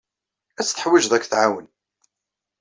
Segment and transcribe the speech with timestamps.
[0.59, 1.67] Ad tt-teḥwijeḍ ad k-tɛawen.